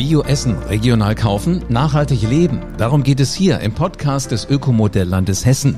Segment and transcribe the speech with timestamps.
[0.00, 2.60] Bio-Essen regional kaufen, nachhaltig leben.
[2.78, 5.76] Darum geht es hier im Podcast des Ökomodelllandes Hessen.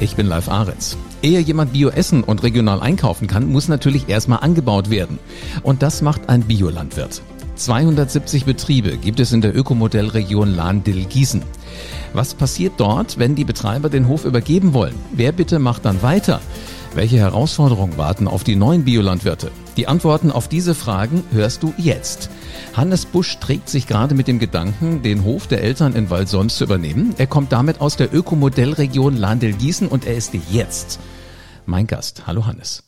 [0.00, 0.96] Ich bin Live Ahrens.
[1.20, 5.18] Ehe jemand Bio-Essen und regional einkaufen kann, muss natürlich erstmal angebaut werden.
[5.62, 7.20] Und das macht ein Biolandwirt.
[7.56, 11.42] 270 Betriebe gibt es in der Ökomodellregion Lahn-Dill-Gießen.
[12.14, 14.94] Was passiert dort, wenn die Betreiber den Hof übergeben wollen?
[15.12, 16.40] Wer bitte macht dann weiter?
[16.94, 19.50] Welche Herausforderungen warten auf die neuen Biolandwirte?
[19.76, 22.30] Die Antworten auf diese Fragen hörst du jetzt.
[22.74, 26.64] Hannes Busch trägt sich gerade mit dem Gedanken, den Hof der Eltern in Walsons zu
[26.64, 27.14] übernehmen.
[27.18, 30.98] Er kommt damit aus der Ökomodellregion Lahndel-Gießen und er ist jetzt
[31.66, 32.26] mein Gast.
[32.26, 32.82] Hallo Hannes.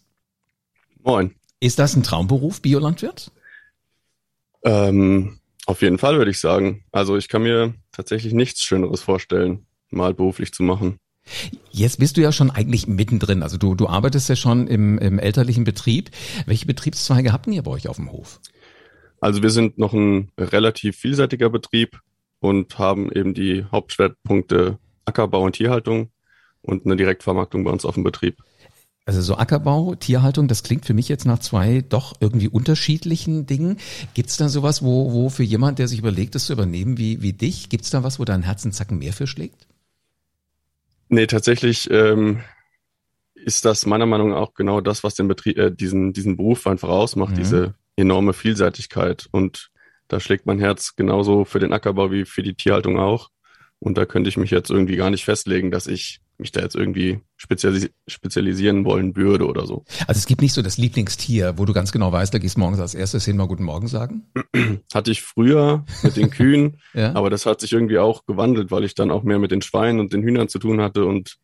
[1.02, 1.34] Moin.
[1.60, 3.30] Ist das ein Traumberuf, Biolandwirt?
[4.64, 6.84] Ähm, auf jeden Fall würde ich sagen.
[6.90, 10.98] Also ich kann mir tatsächlich nichts Schöneres vorstellen, mal beruflich zu machen.
[11.70, 13.42] Jetzt bist du ja schon eigentlich mittendrin.
[13.42, 16.10] Also du, du arbeitest ja schon im, im elterlichen Betrieb.
[16.46, 18.40] Welche Betriebszweige habt ihr bei euch auf dem Hof?
[19.20, 22.00] Also wir sind noch ein relativ vielseitiger Betrieb
[22.40, 26.10] und haben eben die Hauptschwerpunkte Ackerbau und Tierhaltung
[26.62, 28.38] und eine Direktvermarktung bei uns auf dem Betrieb.
[29.06, 33.78] Also so Ackerbau, Tierhaltung, das klingt für mich jetzt nach zwei doch irgendwie unterschiedlichen Dingen.
[34.14, 37.20] Gibt es da sowas, wo, wo für jemand, der sich überlegt, das zu übernehmen wie,
[37.22, 39.66] wie dich, gibt es da was, wo dein Herz einen Zacken mehr für schlägt?
[41.12, 42.40] Nee, tatsächlich ähm,
[43.34, 46.66] ist das meiner Meinung nach auch genau das, was den Betrieb, äh, diesen, diesen Beruf
[46.68, 47.36] einfach ausmacht, mhm.
[47.36, 49.26] diese enorme Vielseitigkeit.
[49.32, 49.70] Und
[50.06, 53.30] da schlägt mein Herz genauso für den Ackerbau wie für die Tierhaltung auch.
[53.80, 56.74] Und da könnte ich mich jetzt irgendwie gar nicht festlegen, dass ich mich da jetzt
[56.74, 59.84] irgendwie spezialis spezialisieren wollen würde oder so.
[60.06, 62.80] Also es gibt nicht so das Lieblingstier, wo du ganz genau weißt, da gehst morgens
[62.80, 64.30] als erstes hin, mal guten Morgen sagen?
[64.94, 67.14] Hatte ich früher mit den Kühen, ja.
[67.14, 70.00] aber das hat sich irgendwie auch gewandelt, weil ich dann auch mehr mit den Schweinen
[70.00, 71.38] und den Hühnern zu tun hatte und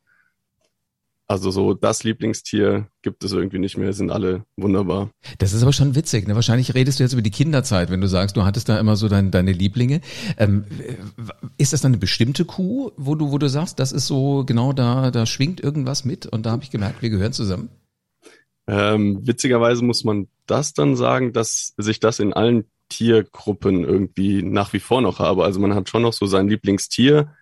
[1.28, 5.10] also so das Lieblingstier gibt es irgendwie nicht mehr, sind alle wunderbar.
[5.38, 6.28] Das ist aber schon witzig.
[6.28, 6.34] Ne?
[6.34, 9.08] Wahrscheinlich redest du jetzt über die Kinderzeit, wenn du sagst, du hattest da immer so
[9.08, 10.00] dein, deine Lieblinge.
[10.38, 10.64] Ähm,
[11.58, 14.72] ist das dann eine bestimmte Kuh, wo du, wo du sagst, das ist so genau
[14.72, 17.70] da, da schwingt irgendwas mit und da habe ich gemerkt, wir gehören zusammen?
[18.68, 24.72] Ähm, witzigerweise muss man das dann sagen, dass sich das in allen Tiergruppen irgendwie nach
[24.72, 25.44] wie vor noch habe.
[25.44, 27.32] Also man hat schon noch so sein Lieblingstier,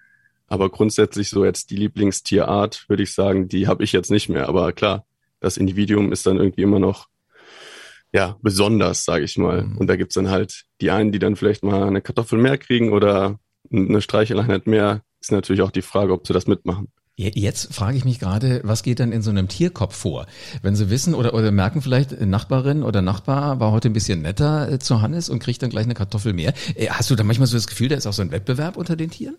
[0.46, 4.48] aber grundsätzlich so jetzt die Lieblingstierart, würde ich sagen, die habe ich jetzt nicht mehr.
[4.48, 5.04] Aber klar,
[5.40, 7.08] das Individuum ist dann irgendwie immer noch
[8.12, 9.64] ja besonders, sage ich mal.
[9.64, 9.78] Mhm.
[9.78, 12.92] Und da gibt's dann halt die einen, die dann vielleicht mal eine Kartoffel mehr kriegen
[12.92, 13.38] oder
[13.72, 15.02] eine Streicheleinheit mehr.
[15.20, 16.88] Ist natürlich auch die Frage, ob sie das mitmachen.
[17.16, 20.26] Jetzt frage ich mich gerade, was geht denn in so einem Tierkopf vor?
[20.62, 24.72] Wenn Sie wissen oder, oder merken vielleicht, Nachbarin oder Nachbar war heute ein bisschen netter
[24.72, 26.54] äh, zu Hannes und kriegt dann gleich eine Kartoffel mehr.
[26.74, 28.96] Äh, hast du da manchmal so das Gefühl, da ist auch so ein Wettbewerb unter
[28.96, 29.36] den Tieren?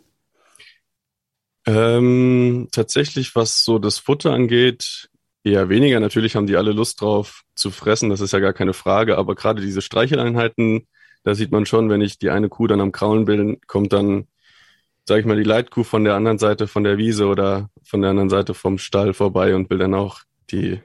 [1.65, 5.09] Ähm, tatsächlich, was so das Futter angeht,
[5.43, 5.99] eher weniger.
[5.99, 9.17] Natürlich haben die alle Lust drauf zu fressen, das ist ja gar keine Frage.
[9.17, 10.87] Aber gerade diese Streicheleinheiten,
[11.23, 14.27] da sieht man schon, wenn ich die eine Kuh dann am Kraulen bin, kommt dann,
[15.05, 18.11] sage ich mal, die Leitkuh von der anderen Seite von der Wiese oder von der
[18.11, 20.19] anderen Seite vom Stall vorbei und will dann auch
[20.51, 20.79] die,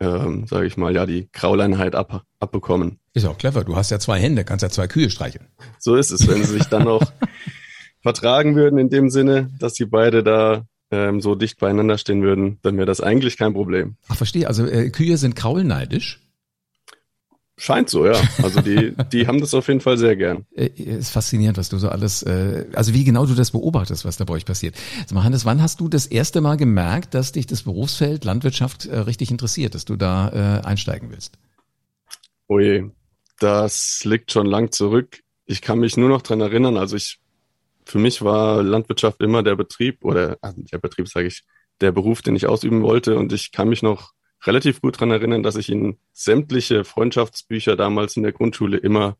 [0.00, 2.98] ähm, sage ich mal, ja, die Krauleinheit ab, abbekommen.
[3.14, 3.64] Ist auch clever.
[3.64, 5.48] Du hast ja zwei Hände, kannst ja zwei Kühe streicheln.
[5.78, 7.12] So ist es, wenn sie sich dann noch
[8.02, 12.58] vertragen würden in dem Sinne, dass sie beide da ähm, so dicht beieinander stehen würden,
[12.62, 13.96] dann wäre das eigentlich kein Problem.
[14.08, 14.46] Ach, verstehe.
[14.46, 16.20] Also äh, Kühe sind kraulneidisch?
[17.56, 18.20] Scheint so, ja.
[18.42, 20.46] Also die, die haben das auf jeden Fall sehr gern.
[20.54, 24.16] Äh, ist faszinierend, was du so alles, äh, also wie genau du das beobachtest, was
[24.16, 24.74] da bei euch passiert.
[25.06, 28.86] Sag mal, Hannes, wann hast du das erste Mal gemerkt, dass dich das Berufsfeld Landwirtschaft
[28.86, 31.38] äh, richtig interessiert, dass du da äh, einsteigen willst?
[32.48, 32.90] Oh je,
[33.38, 35.20] das liegt schon lang zurück.
[35.46, 37.21] Ich kann mich nur noch dran erinnern, also ich
[37.84, 41.42] für mich war Landwirtschaft immer der Betrieb oder also der Betrieb sage ich,
[41.80, 43.16] der Beruf, den ich ausüben wollte.
[43.16, 44.12] Und ich kann mich noch
[44.46, 49.16] relativ gut dran erinnern, dass ich in sämtliche Freundschaftsbücher damals in der Grundschule immer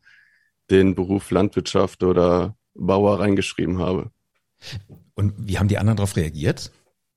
[0.70, 4.10] den Beruf Landwirtschaft oder Bauer reingeschrieben habe.
[5.14, 6.70] Und wie haben die anderen darauf reagiert?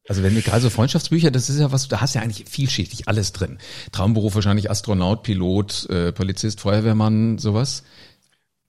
[0.07, 2.47] Also wenn wir gerade so Freundschaftsbücher, das ist ja was, da hast du ja eigentlich
[2.47, 3.57] vielschichtig alles drin.
[3.91, 7.83] Traumberuf wahrscheinlich Astronaut, Pilot, äh, Polizist, Feuerwehrmann, sowas.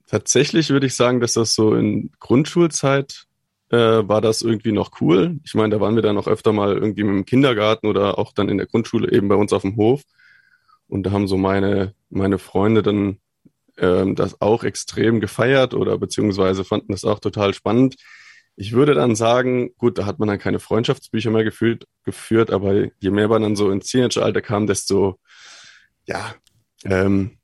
[0.07, 3.25] Tatsächlich würde ich sagen, dass das so in Grundschulzeit
[3.69, 5.39] äh, war das irgendwie noch cool.
[5.43, 8.49] Ich meine, da waren wir dann auch öfter mal irgendwie im Kindergarten oder auch dann
[8.49, 10.03] in der Grundschule eben bei uns auf dem Hof.
[10.87, 13.17] Und da haben so meine, meine Freunde dann
[13.77, 17.95] ähm, das auch extrem gefeiert oder beziehungsweise fanden das auch total spannend.
[18.55, 22.87] Ich würde dann sagen, gut, da hat man dann keine Freundschaftsbücher mehr gefühlt, geführt, aber
[22.99, 25.19] je mehr man dann so ins Teenageralter kam, desto,
[26.05, 26.33] ja,
[26.85, 27.36] ähm,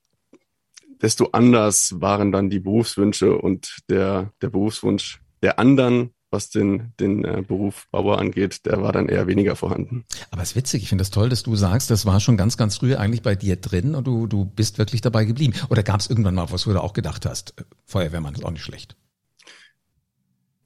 [1.03, 7.23] desto anders waren dann die Berufswünsche und der, der Berufswunsch der anderen was den, den
[7.23, 10.03] äh, Beruf Bauer angeht, der war dann eher weniger vorhanden.
[10.31, 12.57] Aber es ist witzig, ich finde das toll, dass du sagst, das war schon ganz,
[12.57, 15.53] ganz früh eigentlich bei dir drin und du, du bist wirklich dabei geblieben.
[15.69, 18.51] Oder gab es irgendwann mal, was du da auch gedacht hast, äh, Feuerwehrmann ist auch
[18.51, 18.97] nicht schlecht?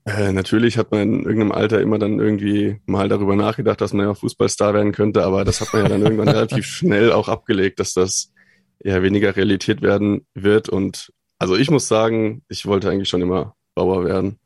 [0.05, 4.05] Äh, natürlich hat man in irgendeinem Alter immer dann irgendwie mal darüber nachgedacht, dass man
[4.05, 7.81] ja Fußballstar werden könnte, aber das hat man ja dann irgendwann relativ schnell auch abgelegt,
[7.81, 8.31] dass das
[8.79, 10.69] eher weniger Realität werden wird.
[10.69, 14.39] Und also ich muss sagen, ich wollte eigentlich schon immer Bauer werden.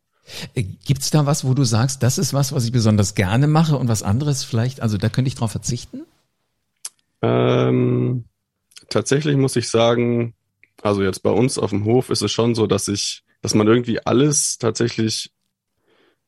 [0.53, 3.47] Äh, Gibt es da was, wo du sagst, das ist was, was ich besonders gerne
[3.47, 6.01] mache und was anderes vielleicht, also da könnte ich drauf verzichten?
[7.21, 8.25] Ähm,
[8.89, 10.33] tatsächlich muss ich sagen,
[10.81, 13.67] also jetzt bei uns auf dem Hof ist es schon so, dass ich, dass man
[13.67, 15.31] irgendwie alles tatsächlich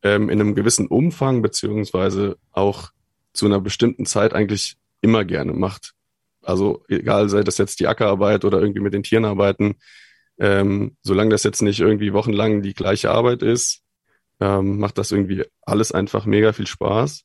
[0.03, 2.91] ähm, in einem gewissen Umfang beziehungsweise auch
[3.33, 5.93] zu einer bestimmten Zeit eigentlich immer gerne macht.
[6.43, 9.75] Also egal, sei das jetzt die Ackerarbeit oder irgendwie mit den Tieren arbeiten,
[10.39, 13.81] ähm, solange das jetzt nicht irgendwie wochenlang die gleiche Arbeit ist,
[14.39, 17.23] ähm, macht das irgendwie alles einfach mega viel Spaß.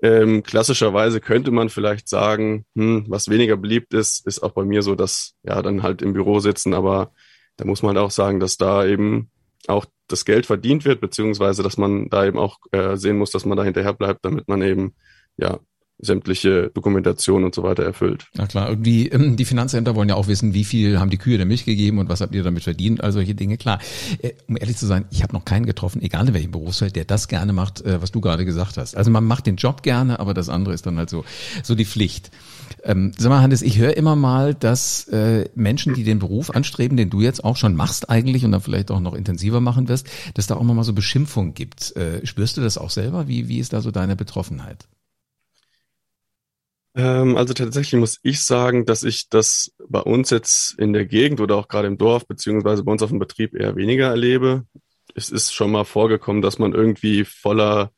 [0.00, 4.82] Ähm, klassischerweise könnte man vielleicht sagen, hm, was weniger beliebt ist, ist auch bei mir
[4.82, 7.12] so, dass ja dann halt im Büro sitzen, aber
[7.56, 9.30] da muss man halt auch sagen, dass da eben
[9.66, 13.44] auch das Geld verdient wird, beziehungsweise dass man da eben auch äh, sehen muss, dass
[13.44, 14.94] man da hinterher bleibt, damit man eben
[15.36, 15.58] ja
[16.00, 18.26] sämtliche Dokumentation und so weiter erfüllt.
[18.34, 21.36] Na klar, irgendwie ähm, die Finanzämter wollen ja auch wissen, wie viel haben die Kühe
[21.36, 23.56] der Milch gegeben und was habt ihr damit verdient, all solche Dinge.
[23.56, 23.80] Klar,
[24.22, 27.04] äh, um ehrlich zu sein, ich habe noch keinen getroffen, egal in welchem Berufsfeld, der
[27.04, 28.96] das gerne macht, äh, was du gerade gesagt hast.
[28.96, 31.24] Also man macht den Job gerne, aber das andere ist dann halt so,
[31.62, 32.30] so die Pflicht.
[32.84, 36.96] Ähm, sag mal, Hannes, ich höre immer mal, dass äh, Menschen, die den Beruf anstreben,
[36.96, 40.06] den du jetzt auch schon machst eigentlich und dann vielleicht auch noch intensiver machen wirst,
[40.34, 41.96] dass da auch immer mal so Beschimpfungen gibt.
[41.96, 43.26] Äh, spürst du das auch selber?
[43.26, 44.86] Wie, wie ist da so deine Betroffenheit?
[46.98, 51.40] Ähm, also tatsächlich muss ich sagen, dass ich das bei uns jetzt in der Gegend
[51.40, 54.64] oder auch gerade im Dorf beziehungsweise bei uns auf dem Betrieb eher weniger erlebe.
[55.14, 57.92] Es ist schon mal vorgekommen, dass man irgendwie voller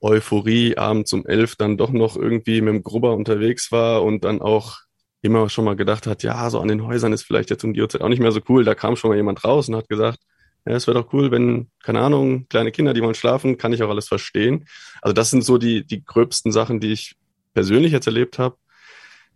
[0.00, 4.42] Euphorie abends um elf dann doch noch irgendwie mit dem Grubber unterwegs war und dann
[4.42, 4.78] auch
[5.22, 7.80] immer schon mal gedacht hat, ja, so an den Häusern ist vielleicht jetzt um die
[7.80, 8.64] Uhrzeit auch nicht mehr so cool.
[8.64, 10.18] Da kam schon mal jemand raus und hat gesagt,
[10.66, 13.84] ja, es wäre doch cool, wenn, keine Ahnung, kleine Kinder, die wollen schlafen, kann ich
[13.84, 14.66] auch alles verstehen.
[15.00, 17.14] Also das sind so die, die gröbsten Sachen, die ich
[17.54, 18.56] persönlich jetzt erlebt habe.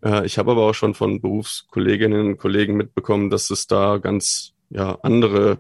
[0.05, 4.53] Äh, ich habe aber auch schon von Berufskolleginnen und Kollegen mitbekommen, dass es da ganz
[4.71, 5.59] ja, andere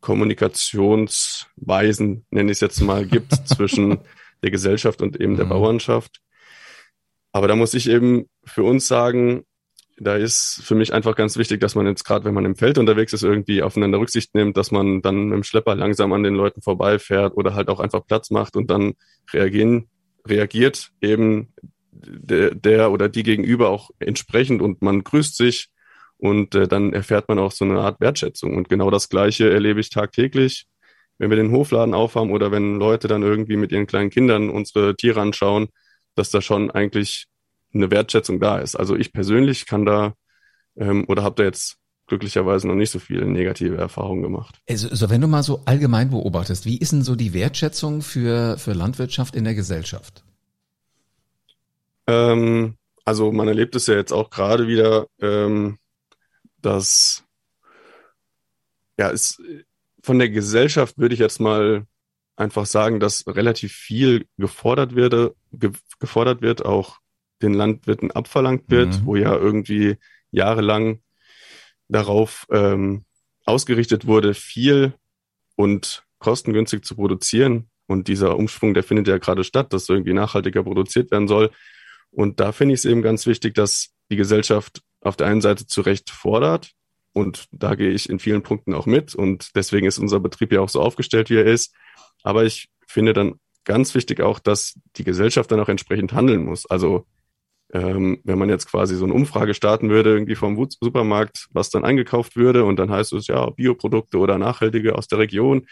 [0.00, 3.98] Kommunikationsweisen, nenne ich es jetzt mal, gibt zwischen
[4.42, 5.50] der Gesellschaft und eben der mhm.
[5.50, 6.20] Bauernschaft.
[7.32, 9.44] Aber da muss ich eben für uns sagen,
[9.96, 12.78] da ist für mich einfach ganz wichtig, dass man jetzt gerade, wenn man im Feld
[12.78, 16.34] unterwegs ist, irgendwie aufeinander Rücksicht nimmt, dass man dann mit dem Schlepper langsam an den
[16.34, 18.94] Leuten vorbeifährt oder halt auch einfach Platz macht und dann
[19.32, 19.88] reagieren,
[20.26, 21.52] reagiert eben
[21.94, 25.68] der, der oder die gegenüber auch entsprechend und man grüßt sich
[26.18, 28.56] und äh, dann erfährt man auch so eine Art Wertschätzung.
[28.56, 30.66] Und genau das Gleiche erlebe ich tagtäglich,
[31.18, 34.96] wenn wir den Hofladen aufhaben oder wenn Leute dann irgendwie mit ihren kleinen Kindern unsere
[34.96, 35.68] Tiere anschauen,
[36.14, 37.26] dass da schon eigentlich
[37.72, 38.76] eine Wertschätzung da ist.
[38.76, 40.14] Also ich persönlich kann da
[40.76, 41.76] ähm, oder habe da jetzt
[42.06, 44.56] glücklicherweise noch nicht so viele negative Erfahrungen gemacht.
[44.68, 48.58] Also, also wenn du mal so allgemein beobachtest, wie ist denn so die Wertschätzung für,
[48.58, 50.24] für Landwirtschaft in der Gesellschaft?
[52.06, 55.78] Ähm, also man erlebt es ja jetzt auch gerade wieder, ähm,
[56.58, 57.24] dass
[58.98, 59.40] ja, es
[60.02, 61.86] von der Gesellschaft würde ich jetzt mal
[62.36, 66.98] einfach sagen, dass relativ viel gefordert wird, ge gefordert wird, auch
[67.42, 69.06] den Landwirten abverlangt wird, mhm.
[69.06, 69.96] wo ja irgendwie
[70.30, 71.00] jahrelang
[71.88, 73.04] darauf ähm,
[73.44, 74.94] ausgerichtet wurde, viel
[75.56, 77.68] und kostengünstig zu produzieren.
[77.86, 81.50] Und dieser Umschwung, der findet ja gerade statt, dass irgendwie nachhaltiger produziert werden soll.
[82.14, 85.66] Und da finde ich es eben ganz wichtig, dass die Gesellschaft auf der einen Seite
[85.66, 86.72] zu Recht fordert.
[87.12, 89.14] Und da gehe ich in vielen Punkten auch mit.
[89.14, 91.74] Und deswegen ist unser Betrieb ja auch so aufgestellt, wie er ist.
[92.22, 96.66] Aber ich finde dann ganz wichtig auch, dass die Gesellschaft dann auch entsprechend handeln muss.
[96.66, 97.06] Also
[97.72, 101.84] ähm, wenn man jetzt quasi so eine Umfrage starten würde, irgendwie vom Supermarkt, was dann
[101.84, 105.66] eingekauft würde, und dann heißt es ja Bioprodukte oder nachhaltige aus der Region,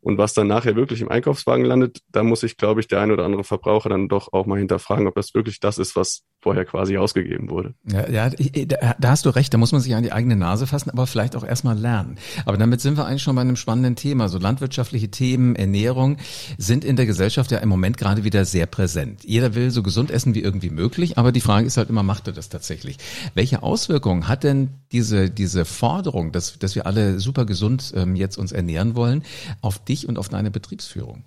[0.00, 3.10] und was dann nachher wirklich im Einkaufswagen landet, da muss sich, glaube ich, der ein
[3.10, 6.64] oder andere Verbraucher dann doch auch mal hinterfragen, ob das wirklich das ist, was vorher
[6.64, 7.74] quasi ausgegeben wurde.
[7.90, 10.68] Ja, ja da, da hast du recht, da muss man sich an die eigene Nase
[10.68, 12.18] fassen, aber vielleicht auch erstmal lernen.
[12.44, 14.28] Aber damit sind wir eigentlich schon bei einem spannenden Thema.
[14.28, 16.18] So landwirtschaftliche Themen, Ernährung
[16.56, 19.24] sind in der Gesellschaft ja im Moment gerade wieder sehr präsent.
[19.24, 22.28] Jeder will so gesund essen wie irgendwie möglich, aber die Frage ist halt immer, macht
[22.28, 22.98] er das tatsächlich?
[23.34, 28.38] Welche Auswirkungen hat denn diese, diese Forderung, dass, dass wir alle super gesund ähm, jetzt
[28.38, 29.24] uns ernähren wollen,
[29.62, 31.24] auf dich und auf deine Betriebsführung?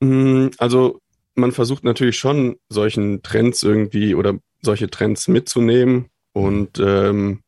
[0.00, 1.00] Mm, also
[1.34, 7.42] man versucht natürlich schon solchen Trends irgendwie oder solche Trends mitzunehmen und ähm,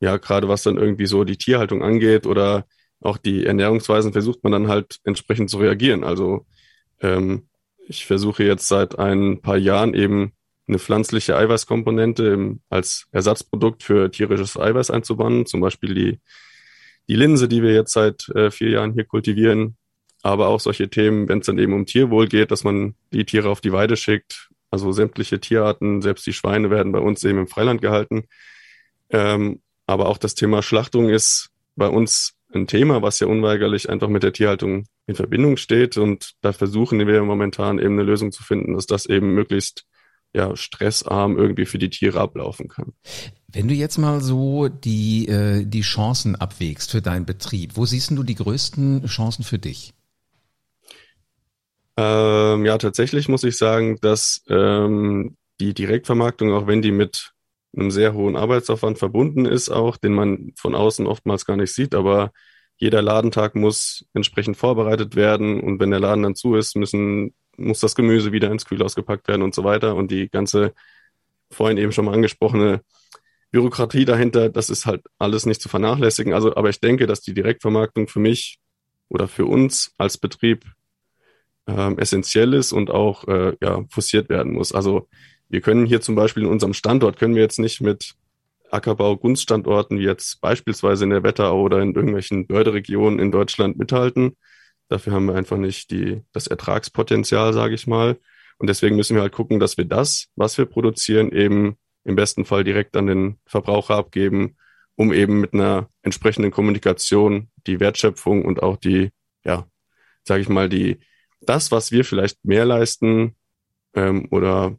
[0.00, 2.66] ja, gerade was dann irgendwie so die Tierhaltung angeht oder
[3.00, 6.04] auch die Ernährungsweisen versucht man dann halt entsprechend zu reagieren.
[6.04, 6.46] Also
[7.00, 7.48] ähm,
[7.86, 10.32] ich versuche jetzt seit ein paar Jahren eben
[10.66, 16.20] eine pflanzliche Eiweißkomponente als Ersatzprodukt für tierisches Eiweiß einzubauen, zum Beispiel die,
[17.08, 19.76] die Linse, die wir jetzt seit äh, vier Jahren hier kultivieren,
[20.22, 23.48] aber auch solche Themen, wenn es dann eben um Tierwohl geht, dass man die Tiere
[23.48, 27.48] auf die Weide schickt, also sämtliche Tierarten, selbst die Schweine werden bei uns eben im
[27.48, 28.24] Freiland gehalten.
[29.10, 34.08] Ähm, aber auch das Thema Schlachtung ist bei uns ein Thema, was ja unweigerlich einfach
[34.08, 35.96] mit der Tierhaltung in Verbindung steht.
[35.96, 39.86] Und da versuchen wir momentan eben eine Lösung zu finden, dass das eben möglichst
[40.32, 42.92] ja, stressarm irgendwie für die Tiere ablaufen kann.
[43.50, 48.10] Wenn du jetzt mal so die, äh, die Chancen abwägst für deinen Betrieb, wo siehst
[48.10, 49.94] du die größten Chancen für dich?
[51.96, 57.32] Ähm, ja, tatsächlich muss ich sagen, dass ähm, die Direktvermarktung, auch wenn die mit
[57.76, 61.94] einem sehr hohen Arbeitsaufwand verbunden ist, auch den man von außen oftmals gar nicht sieht,
[61.94, 62.32] aber
[62.76, 67.80] jeder Ladentag muss entsprechend vorbereitet werden und wenn der Laden dann zu ist, müssen muss
[67.80, 70.72] das Gemüse wieder ins Kühlhaus gepackt werden und so weiter und die ganze
[71.50, 72.82] vorhin eben schon mal angesprochene
[73.50, 76.34] Bürokratie dahinter, das ist halt alles nicht zu vernachlässigen.
[76.34, 78.58] Also, aber ich denke, dass die Direktvermarktung für mich
[79.08, 80.66] oder für uns als Betrieb
[81.66, 84.72] ähm, essentiell ist und auch äh, ja, forciert werden muss.
[84.72, 85.08] Also
[85.48, 88.14] wir können hier zum Beispiel in unserem Standort, können wir jetzt nicht mit
[88.70, 94.36] Ackerbau-Gunststandorten wie jetzt beispielsweise in der Wetterau oder in irgendwelchen Börderegionen in Deutschland mithalten.
[94.88, 98.18] Dafür haben wir einfach nicht die, das Ertragspotenzial, sage ich mal.
[98.58, 102.44] Und deswegen müssen wir halt gucken, dass wir das, was wir produzieren, eben im besten
[102.44, 104.56] Fall direkt an den Verbraucher abgeben,
[104.96, 109.10] um eben mit einer entsprechenden Kommunikation die Wertschöpfung und auch die,
[109.44, 109.66] ja,
[110.24, 110.98] sage ich mal, die,
[111.40, 113.36] das, was wir vielleicht mehr leisten
[113.94, 114.76] ähm, oder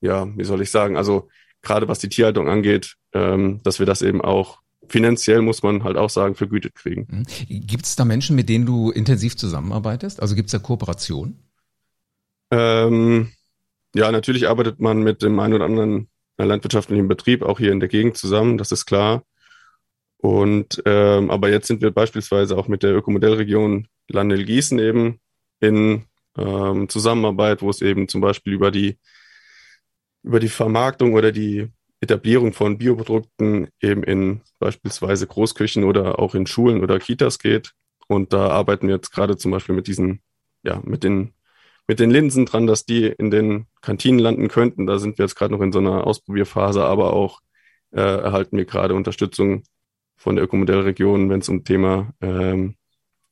[0.00, 1.28] ja, wie soll ich sagen, also
[1.62, 4.60] gerade was die Tierhaltung angeht, ähm, dass wir das eben auch
[4.90, 7.06] finanziell, muss man halt auch sagen, vergütet kriegen.
[7.08, 7.66] Mhm.
[7.66, 10.20] Gibt es da Menschen, mit denen du intensiv zusammenarbeitest?
[10.20, 11.38] Also gibt es da Kooperation?
[12.50, 13.30] Ähm,
[13.94, 17.88] ja, natürlich arbeitet man mit dem einen oder anderen landwirtschaftlichen Betrieb auch hier in der
[17.88, 19.22] Gegend zusammen, das ist klar.
[20.16, 25.20] Und ähm, aber jetzt sind wir beispielsweise auch mit der Ökomodellregion Landel-Gießen eben
[25.60, 26.04] in
[26.36, 28.98] ähm, Zusammenarbeit, wo es eben zum Beispiel über die
[30.22, 31.68] über die Vermarktung oder die
[32.00, 37.72] Etablierung von Bioprodukten eben in beispielsweise Großküchen oder auch in Schulen oder Kitas geht.
[38.08, 40.20] Und da arbeiten wir jetzt gerade zum Beispiel mit diesen,
[40.62, 41.34] ja, mit den,
[41.86, 44.86] mit den Linsen dran, dass die in den Kantinen landen könnten.
[44.86, 47.40] Da sind wir jetzt gerade noch in so einer Ausprobierphase, aber auch
[47.92, 49.62] äh, erhalten wir gerade Unterstützung
[50.16, 52.76] von der Ökomodellregion, wenn es um Thema ähm,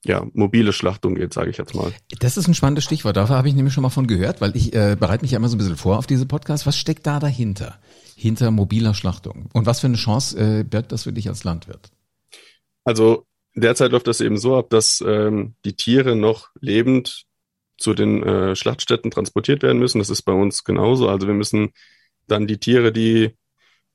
[0.04, 1.92] ja, mobile Schlachtung geht, sage ich jetzt mal.
[2.20, 3.16] Das ist ein spannendes Stichwort.
[3.16, 5.48] Dafür habe ich nämlich schon mal von gehört, weil ich äh, bereite mich ja immer
[5.48, 6.66] so ein bisschen vor auf diese Podcasts.
[6.66, 7.78] Was steckt da dahinter?
[8.20, 9.48] Hinter mobiler Schlachtung?
[9.52, 11.92] Und was für eine Chance äh, birgt das für dich als Landwirt?
[12.84, 17.26] Also derzeit läuft das eben so ab, dass ähm, die Tiere noch lebend
[17.76, 20.00] zu den äh, Schlachtstätten transportiert werden müssen.
[20.00, 21.08] Das ist bei uns genauso.
[21.08, 21.70] Also wir müssen
[22.26, 23.36] dann die Tiere, die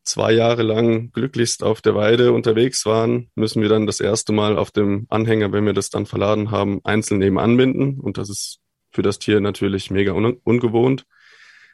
[0.06, 4.58] zwei Jahre lang glücklichst auf der Weide unterwegs waren, müssen wir dann das erste Mal
[4.58, 8.00] auf dem Anhänger, wenn wir das dann verladen haben, einzeln neben anbinden.
[8.00, 11.06] Und das ist für das Tier natürlich mega un ungewohnt.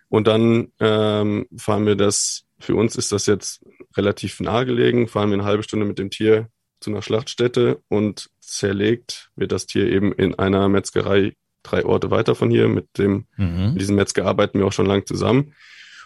[0.10, 3.64] Und dann ähm, fahren wir das, für uns ist das jetzt
[3.96, 6.50] relativ nahegelegen, fahren wir eine halbe Stunde mit dem Tier
[6.80, 12.36] zu einer Schlachtstätte und zerlegt wird das Tier eben in einer Metzgerei drei Orte weiter
[12.36, 12.68] von hier.
[12.68, 13.72] Mit dem, mhm.
[13.72, 15.54] mit diesem Metzger arbeiten wir auch schon lang zusammen.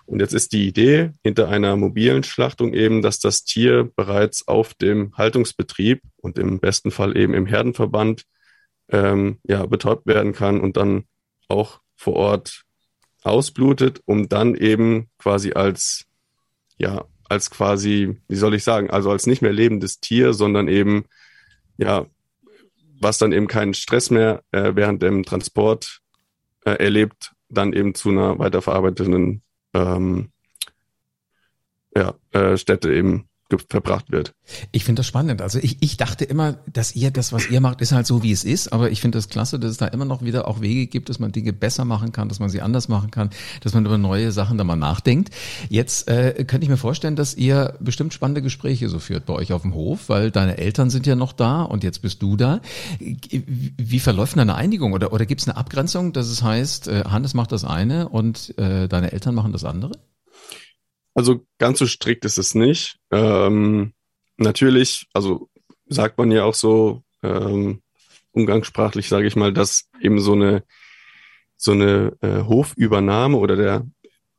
[0.05, 4.73] Und jetzt ist die Idee hinter einer mobilen Schlachtung eben, dass das Tier bereits auf
[4.73, 8.23] dem Haltungsbetrieb und im besten Fall eben im Herdenverband
[8.89, 11.05] ähm, ja, betäubt werden kann und dann
[11.47, 12.63] auch vor Ort
[13.23, 16.05] ausblutet, um dann eben quasi als,
[16.77, 21.05] ja, als quasi, wie soll ich sagen, also als nicht mehr lebendes Tier, sondern eben,
[21.77, 22.05] ja,
[22.99, 26.01] was dann eben keinen Stress mehr äh, während dem Transport
[26.65, 29.41] äh, erlebt, dann eben zu einer weiterverarbeitenden
[29.73, 30.31] ähm,
[31.95, 33.27] ja, äh, Städte eben
[33.69, 34.33] verbracht wird.
[34.71, 35.41] Ich finde das spannend.
[35.41, 38.31] Also ich, ich dachte immer, dass ihr das, was ihr macht, ist halt so, wie
[38.31, 38.73] es ist.
[38.73, 41.19] Aber ich finde das klasse, dass es da immer noch wieder auch Wege gibt, dass
[41.19, 43.29] man Dinge besser machen kann, dass man sie anders machen kann,
[43.61, 45.33] dass man über neue Sachen da mal nachdenkt.
[45.69, 49.53] Jetzt äh, könnte ich mir vorstellen, dass ihr bestimmt spannende Gespräche so führt bei euch
[49.53, 52.61] auf dem Hof, weil deine Eltern sind ja noch da und jetzt bist du da.
[52.99, 57.03] Wie verläuft denn eine Einigung oder, oder gibt es eine Abgrenzung, dass es heißt, äh,
[57.05, 59.91] Hannes macht das eine und äh, deine Eltern machen das andere?
[61.13, 62.97] Also ganz so strikt ist es nicht.
[63.11, 63.93] Ähm,
[64.37, 65.49] natürlich, also
[65.87, 67.81] sagt man ja auch so ähm,
[68.31, 70.63] umgangssprachlich, sage ich mal, dass eben so eine
[71.55, 73.87] so eine äh, Hofübernahme oder der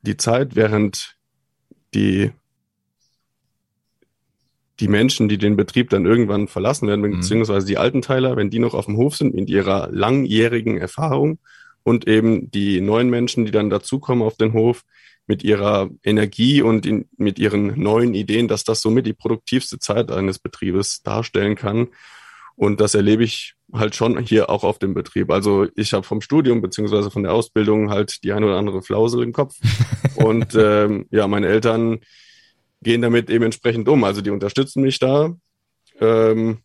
[0.03, 1.17] die Zeit, während
[1.95, 2.33] die
[4.81, 7.21] die Menschen, die den Betrieb dann irgendwann verlassen werden, Mhm.
[7.21, 11.39] beziehungsweise die alten Teiler, wenn die noch auf dem Hof sind mit ihrer langjährigen Erfahrung
[11.85, 14.83] und eben die neuen Menschen, die dann dazukommen auf den Hof
[15.27, 20.11] mit ihrer Energie und in, mit ihren neuen Ideen, dass das somit die produktivste Zeit
[20.11, 21.89] eines Betriebes darstellen kann.
[22.57, 25.31] Und das erlebe ich halt schon hier auch auf dem Betrieb.
[25.31, 29.23] Also ich habe vom Studium beziehungsweise von der Ausbildung halt die ein oder andere Flausel
[29.23, 29.57] im Kopf.
[30.17, 32.01] und ähm, ja, meine Eltern
[32.83, 34.05] gehen damit eben entsprechend um.
[34.05, 35.35] Also die unterstützen mich da.
[36.01, 36.59] Ähm,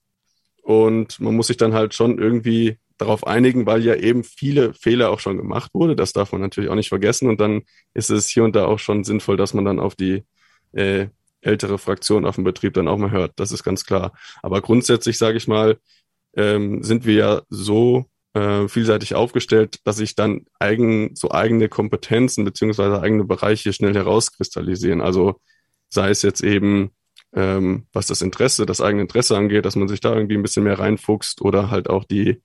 [0.62, 5.10] und man muss sich dann halt schon irgendwie darauf einigen, weil ja eben viele Fehler
[5.10, 5.96] auch schon gemacht wurde.
[5.96, 7.30] Das darf man natürlich auch nicht vergessen.
[7.30, 7.64] Und dann
[7.94, 10.24] ist es hier und da auch schon sinnvoll, dass man dann auf die
[10.74, 11.08] äh,
[11.42, 13.34] ältere Fraktion auf dem Betrieb dann auch mal hört.
[13.38, 14.14] Das ist ganz klar.
[14.44, 15.78] Aber grundsätzlich, sage ich mal,
[16.36, 22.46] ähm, sind wir ja so äh, vielseitig aufgestellt, dass sich dann eigen, so eigene Kompetenzen
[22.46, 25.02] beziehungsweise eigene Bereiche schnell herauskristallisieren.
[25.02, 25.40] Also
[25.88, 26.92] sei es jetzt eben,
[27.34, 30.64] ähm, was das Interesse, das eigene Interesse angeht, dass man sich da irgendwie ein bisschen
[30.64, 32.42] mehr reinfuchst oder halt auch die,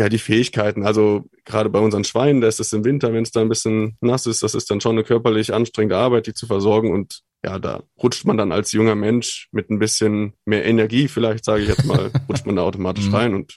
[0.00, 0.82] ja, die Fähigkeiten.
[0.86, 3.98] Also gerade bei unseren Schweinen, da ist es im Winter, wenn es da ein bisschen
[4.00, 6.90] nass ist, das ist dann schon eine körperlich anstrengende Arbeit, die zu versorgen.
[6.90, 11.44] Und ja, da rutscht man dann als junger Mensch mit ein bisschen mehr Energie, vielleicht
[11.44, 13.14] sage ich jetzt mal, rutscht man da automatisch Mhm.
[13.14, 13.56] rein und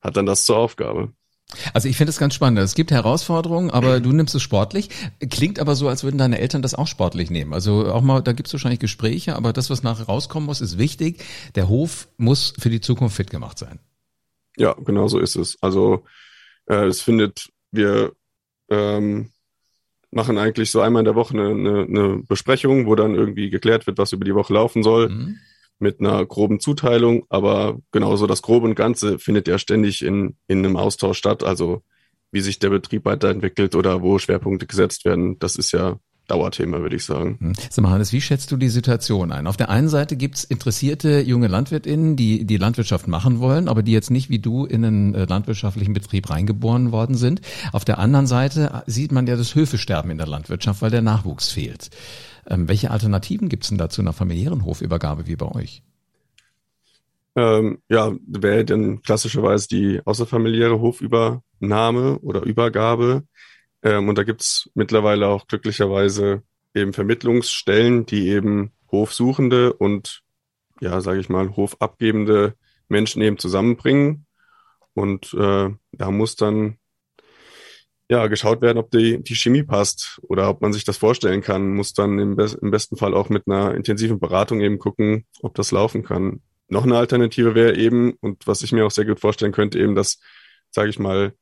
[0.00, 1.10] hat dann das zur Aufgabe.
[1.74, 2.60] Also ich finde es ganz spannend.
[2.60, 4.88] Es gibt Herausforderungen, aber du nimmst es sportlich.
[5.30, 7.52] Klingt aber so, als würden deine Eltern das auch sportlich nehmen.
[7.52, 10.78] Also auch mal, da gibt es wahrscheinlich Gespräche, aber das, was nachher rauskommen muss, ist
[10.78, 11.24] wichtig.
[11.56, 13.80] Der Hof muss für die Zukunft fit gemacht sein.
[14.56, 15.56] Ja, genau so ist es.
[15.60, 16.04] Also
[16.66, 18.12] äh, es findet, wir
[18.70, 19.30] ähm,
[20.10, 23.86] machen eigentlich so einmal in der Woche eine, eine, eine Besprechung, wo dann irgendwie geklärt
[23.86, 25.38] wird, was über die Woche laufen soll, Mhm.
[25.78, 27.26] mit einer groben Zuteilung.
[27.28, 31.42] Aber genauso das Grobe und Ganze findet ja ständig in, in einem Austausch statt.
[31.44, 31.82] Also
[32.32, 36.96] wie sich der Betrieb weiterentwickelt oder wo Schwerpunkte gesetzt werden, das ist ja Dauerthema, würde
[36.96, 37.38] ich sagen.
[37.40, 37.52] Hm.
[37.70, 39.46] Sag mal, Hannes, wie schätzt du die Situation ein?
[39.46, 43.92] Auf der einen Seite gibt's interessierte junge LandwirtInnen, die die Landwirtschaft machen wollen, aber die
[43.92, 47.40] jetzt nicht wie du in einen äh, landwirtschaftlichen Betrieb reingeboren worden sind.
[47.72, 51.50] Auf der anderen Seite sieht man ja das Höfesterben in der Landwirtschaft, weil der Nachwuchs
[51.50, 51.90] fehlt.
[52.48, 55.82] Ähm, welche Alternativen gibt's denn da zu einer familiären Hofübergabe wie bei euch?
[57.36, 63.24] Ähm, ja, wäre dann klassischerweise die außerfamiliäre Hofübernahme oder Übergabe.
[63.86, 66.42] Ähm, und da gibt's mittlerweile auch glücklicherweise
[66.74, 70.22] eben Vermittlungsstellen, die eben Hofsuchende und
[70.80, 72.54] ja, sage ich mal, hofabgebende
[72.88, 74.26] Menschen eben zusammenbringen.
[74.92, 76.78] Und äh, da muss dann
[78.08, 81.72] ja geschaut werden, ob die, die Chemie passt oder ob man sich das vorstellen kann.
[81.74, 85.54] Muss dann im, be im besten Fall auch mit einer intensiven Beratung eben gucken, ob
[85.54, 86.42] das laufen kann.
[86.68, 89.94] Noch eine Alternative wäre eben, und was ich mir auch sehr gut vorstellen könnte, eben,
[89.94, 90.18] dass,
[90.70, 91.34] sage ich mal,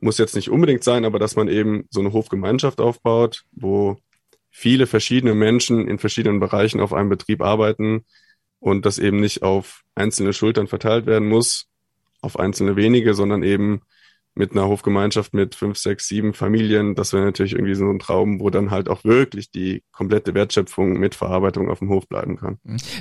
[0.00, 3.96] muss jetzt nicht unbedingt sein, aber dass man eben so eine Hofgemeinschaft aufbaut, wo
[4.50, 8.04] viele verschiedene Menschen in verschiedenen Bereichen auf einem Betrieb arbeiten
[8.58, 11.66] und das eben nicht auf einzelne Schultern verteilt werden muss,
[12.20, 13.82] auf einzelne wenige, sondern eben
[14.36, 16.94] mit einer Hofgemeinschaft mit fünf, sechs, sieben Familien.
[16.94, 20.98] Das wäre natürlich irgendwie so ein Traum, wo dann halt auch wirklich die komplette Wertschöpfung
[20.98, 22.58] mit Verarbeitung auf dem Hof bleiben kann.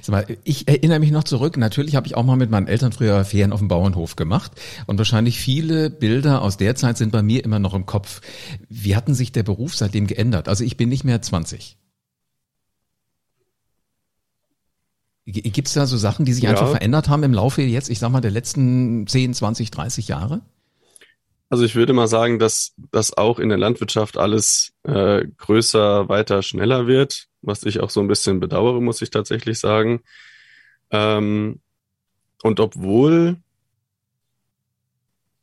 [0.08, 1.58] Mal, ich erinnere mich noch zurück.
[1.58, 4.54] Natürlich habe ich auch mal mit meinen Eltern früher Ferien auf dem Bauernhof gemacht.
[4.88, 8.22] Und wahrscheinlich viele Bilder aus der Zeit sind bei mir immer noch im Kopf.
[8.70, 10.48] Wie hatten sich der Beruf seitdem geändert?
[10.48, 11.78] Also ich bin nicht mehr 20.
[15.26, 16.52] Gibt es da so Sachen, die sich Ja.
[16.52, 20.42] einfach verändert haben im Laufe jetzt, ich sag mal, der letzten 10, 20, 30 Jahre?
[21.50, 26.42] Also ich würde mal sagen, dass das auch in der Landwirtschaft alles äh, größer, weiter,
[26.42, 30.02] schneller wird, was ich auch so ein bisschen bedauere, muss ich tatsächlich sagen.
[30.92, 31.62] Ähm,
[32.42, 33.38] und obwohl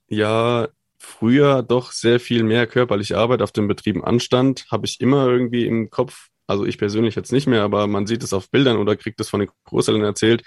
[0.08, 5.26] ja früher doch sehr viel mehr körperliche Arbeit auf den Betrieben anstand, habe ich immer
[5.26, 8.76] irgendwie im Kopf, also ich persönlich jetzt nicht mehr, aber man sieht es auf Bildern
[8.76, 10.42] oder kriegt es von den Großeltern erzählt,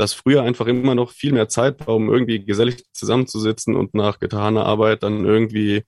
[0.00, 4.18] dass früher einfach immer noch viel mehr Zeit war, um irgendwie gesellig zusammenzusitzen und nach
[4.18, 5.82] getaner Arbeit dann irgendwie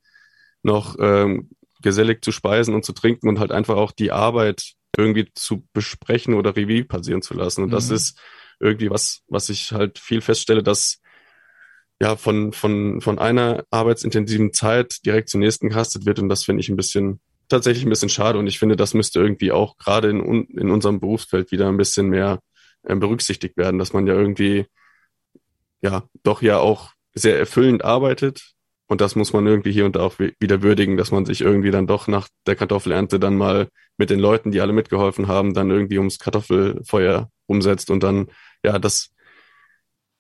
[0.62, 1.48] noch ähm,
[1.80, 6.34] gesellig zu speisen und zu trinken und halt einfach auch die Arbeit irgendwie zu besprechen
[6.34, 7.64] oder Revue passieren zu lassen.
[7.64, 7.96] Und das Mhm.
[7.96, 8.20] ist
[8.60, 11.00] irgendwie was, was ich halt viel feststelle, dass
[12.00, 16.18] ja von, von, von einer arbeitsintensiven Zeit direkt zur nächsten gehastet wird.
[16.18, 18.38] Und das finde ich ein bisschen, tatsächlich ein bisschen schade.
[18.38, 22.08] Und ich finde, das müsste irgendwie auch gerade in, in unserem Berufsfeld wieder ein bisschen
[22.08, 22.40] mehr
[22.84, 24.66] äh, berücksichtigt werden, dass man ja irgendwie,
[25.80, 28.52] ja, doch ja auch sehr erfüllend arbeitet.
[28.86, 31.40] Und das muss man irgendwie hier und da auch wi- wieder würdigen, dass man sich
[31.40, 35.54] irgendwie dann doch nach der Kartoffelernte dann mal mit den Leuten, die alle mitgeholfen haben,
[35.54, 38.28] dann irgendwie ums Kartoffelfeuer umsetzt und dann,
[38.64, 39.10] ja, das,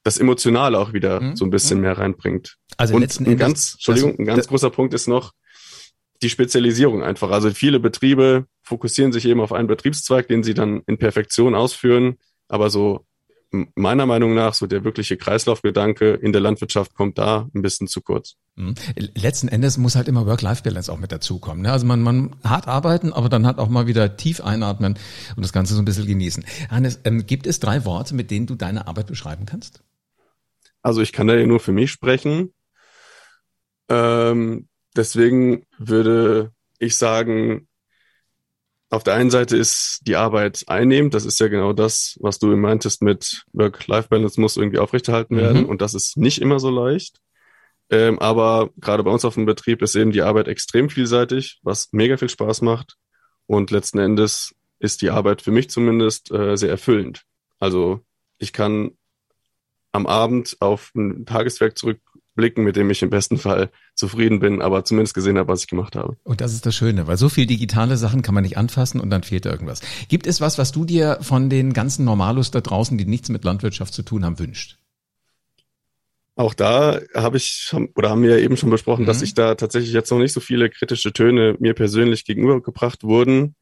[0.04, 1.36] das Emotionale auch wieder Mhm.
[1.36, 1.82] so ein bisschen Mhm.
[1.82, 2.56] mehr reinbringt.
[2.76, 5.32] Also Und letzten ein Endes, ganz, Entschuldigung, also, ein ganz großer Punkt ist noch
[6.22, 7.30] die Spezialisierung einfach.
[7.30, 12.16] Also viele Betriebe fokussieren sich eben auf einen Betriebszweig, den sie dann in Perfektion ausführen.
[12.52, 13.06] Aber so
[13.74, 18.00] meiner Meinung nach so der wirkliche Kreislaufgedanke in der Landwirtschaft kommt da ein bisschen zu
[18.00, 18.36] kurz.
[18.56, 18.74] Mhm.
[19.14, 21.62] Letzten Endes muss halt immer Work-Life-Balance auch mit dazukommen.
[21.62, 21.72] Ne?
[21.72, 24.98] Also man, man hart arbeiten, aber dann hat auch mal wieder tief einatmen
[25.36, 26.44] und das Ganze so ein bisschen genießen.
[26.70, 29.82] Hannes, ähm, gibt es drei Worte, mit denen du deine Arbeit beschreiben kannst?
[30.82, 32.52] Also ich kann da ja nur für mich sprechen.
[33.88, 37.66] Ähm, deswegen würde ich sagen,
[38.92, 41.14] auf der einen Seite ist die Arbeit einnehmend.
[41.14, 45.62] Das ist ja genau das, was du meintest mit Work-Life-Balance muss irgendwie aufrechterhalten werden.
[45.62, 45.68] Mhm.
[45.70, 47.18] Und das ist nicht immer so leicht.
[47.88, 51.88] Ähm, aber gerade bei uns auf dem Betrieb ist eben die Arbeit extrem vielseitig, was
[51.92, 52.96] mega viel Spaß macht.
[53.46, 57.22] Und letzten Endes ist die Arbeit für mich zumindest äh, sehr erfüllend.
[57.58, 58.04] Also
[58.36, 58.90] ich kann
[59.92, 62.00] am Abend auf ein Tageswerk zurück
[62.34, 65.68] blicken, mit dem ich im besten Fall zufrieden bin, aber zumindest gesehen habe, was ich
[65.68, 66.16] gemacht habe.
[66.24, 69.10] Und das ist das Schöne, weil so viel digitale Sachen kann man nicht anfassen und
[69.10, 69.80] dann fehlt irgendwas.
[70.08, 73.44] Gibt es was, was du dir von den ganzen Normalos da draußen, die nichts mit
[73.44, 74.78] Landwirtschaft zu tun haben, wünscht?
[76.34, 79.06] Auch da habe ich oder haben wir ja eben schon besprochen, mhm.
[79.06, 83.54] dass ich da tatsächlich jetzt noch nicht so viele kritische Töne mir persönlich gegenübergebracht wurden.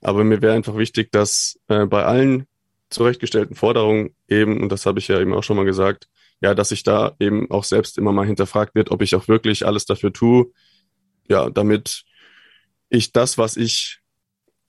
[0.00, 2.46] Aber mir wäre einfach wichtig, dass äh, bei allen
[2.90, 6.08] zurechtgestellten Forderungen eben, und das habe ich ja eben auch schon mal gesagt,
[6.40, 9.66] ja, dass ich da eben auch selbst immer mal hinterfragt wird, ob ich auch wirklich
[9.66, 10.46] alles dafür tue,
[11.28, 12.04] ja, damit
[12.88, 14.00] ich das, was ich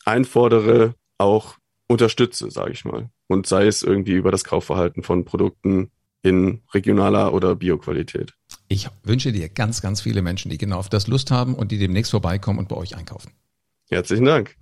[0.05, 3.09] einfordere, auch unterstütze, sage ich mal.
[3.27, 8.33] Und sei es irgendwie über das Kaufverhalten von Produkten in regionaler oder Bioqualität.
[8.67, 11.77] Ich wünsche dir ganz, ganz viele Menschen, die genau auf das Lust haben und die
[11.77, 13.31] demnächst vorbeikommen und bei euch einkaufen.
[13.89, 14.55] Herzlichen Dank.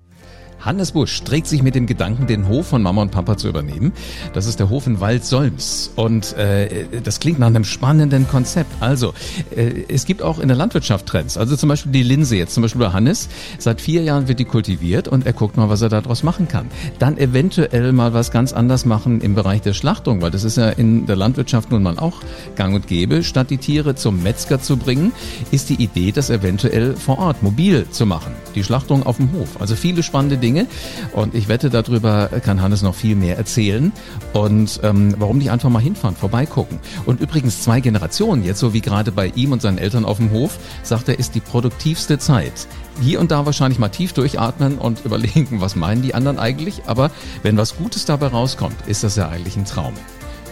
[0.60, 3.93] Hannes Busch trägt sich mit dem Gedanken, den Hof von Mama und Papa zu übernehmen.
[4.34, 5.91] Das ist der Hof in Wald-Solms.
[5.96, 8.72] Und äh, das klingt nach einem spannenden Konzept.
[8.80, 9.13] Also,
[9.56, 11.38] äh, es gibt auch in der Landwirtschaft Trends.
[11.38, 13.30] Also zum Beispiel die Linse jetzt, zum Beispiel bei Hannes.
[13.60, 16.67] Seit vier Jahren wird die kultiviert und er guckt mal, was er daraus machen kann.
[17.00, 20.70] Dann eventuell mal was ganz anders machen im Bereich der Schlachtung, weil das ist ja
[20.70, 22.22] in der Landwirtschaft nun mal auch
[22.56, 23.24] gang und gäbe.
[23.24, 25.12] Statt die Tiere zum Metzger zu bringen,
[25.52, 28.34] ist die Idee, das eventuell vor Ort mobil zu machen.
[28.56, 29.62] Die Schlachtung auf dem Hof.
[29.62, 30.47] Also viele spannende Dinge.
[30.48, 30.66] Dinge.
[31.12, 33.92] Und ich wette, darüber kann Hannes noch viel mehr erzählen.
[34.32, 36.80] Und ähm, warum nicht einfach mal hinfahren, vorbeigucken.
[37.06, 40.32] Und übrigens zwei Generationen, jetzt so wie gerade bei ihm und seinen Eltern auf dem
[40.32, 42.68] Hof, sagt er, ist die produktivste Zeit.
[43.02, 46.84] Hier und da wahrscheinlich mal tief durchatmen und überlegen, was meinen die anderen eigentlich.
[46.86, 47.12] Aber
[47.44, 49.94] wenn was Gutes dabei rauskommt, ist das ja eigentlich ein Traum.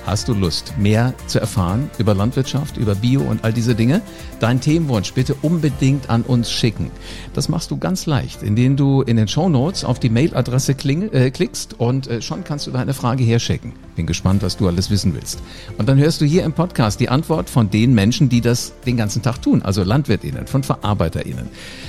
[0.05, 4.03] Hast du Lust, mehr zu erfahren über Landwirtschaft, über Bio und all diese Dinge?
[4.39, 6.91] Dein Themenwunsch bitte unbedingt an uns schicken.
[7.33, 11.31] Das machst du ganz leicht, indem du in den Show Notes auf die Mailadresse äh,
[11.31, 13.73] klickst und äh, schon kannst du deine Frage herschicken.
[13.95, 15.41] Bin gespannt, was du alles wissen willst.
[15.79, 18.97] Und dann hörst du hier im Podcast die Antwort von den Menschen, die das den
[18.97, 21.47] ganzen Tag tun, also LandwirtInnen, von VerarbeiterInnen,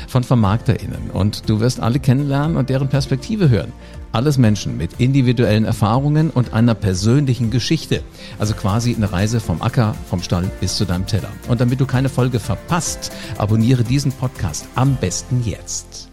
[0.08, 1.10] von VermarkterInnen.
[1.12, 3.74] Und du wirst alle kennenlernen und deren Perspektive hören.
[4.16, 8.02] Alles Menschen mit individuellen Erfahrungen und einer persönlichen Geschichte.
[8.38, 11.28] Also quasi eine Reise vom Acker, vom Stall bis zu deinem Teller.
[11.48, 16.08] Und damit du keine Folge verpasst, abonniere diesen Podcast am besten jetzt.